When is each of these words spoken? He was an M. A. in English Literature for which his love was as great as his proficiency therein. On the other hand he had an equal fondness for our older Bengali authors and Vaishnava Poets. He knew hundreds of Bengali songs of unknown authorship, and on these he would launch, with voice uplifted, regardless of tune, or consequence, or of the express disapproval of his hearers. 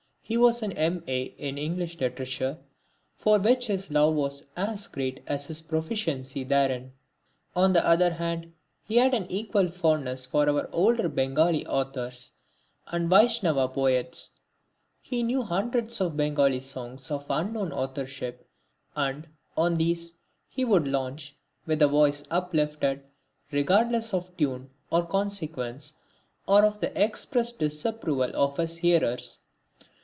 He 0.23 0.37
was 0.37 0.63
an 0.63 0.71
M. 0.71 1.03
A. 1.09 1.23
in 1.23 1.57
English 1.57 1.99
Literature 1.99 2.57
for 3.17 3.37
which 3.37 3.67
his 3.67 3.91
love 3.91 4.13
was 4.13 4.45
as 4.55 4.87
great 4.87 5.21
as 5.27 5.47
his 5.47 5.61
proficiency 5.61 6.45
therein. 6.45 6.93
On 7.53 7.73
the 7.73 7.85
other 7.85 8.11
hand 8.13 8.53
he 8.81 8.95
had 8.95 9.13
an 9.13 9.29
equal 9.29 9.67
fondness 9.67 10.25
for 10.25 10.47
our 10.49 10.69
older 10.73 11.09
Bengali 11.09 11.67
authors 11.67 12.31
and 12.87 13.09
Vaishnava 13.09 13.67
Poets. 13.67 14.31
He 15.01 15.21
knew 15.21 15.41
hundreds 15.41 15.99
of 15.99 16.15
Bengali 16.15 16.61
songs 16.61 17.11
of 17.11 17.25
unknown 17.29 17.73
authorship, 17.73 18.47
and 18.95 19.27
on 19.57 19.75
these 19.75 20.13
he 20.47 20.63
would 20.63 20.87
launch, 20.87 21.35
with 21.65 21.81
voice 21.81 22.23
uplifted, 22.31 23.03
regardless 23.51 24.13
of 24.13 24.37
tune, 24.37 24.69
or 24.91 25.05
consequence, 25.05 25.95
or 26.47 26.63
of 26.63 26.79
the 26.79 26.97
express 27.03 27.51
disapproval 27.51 28.31
of 28.33 28.55
his 28.55 28.77
hearers. 28.77 29.39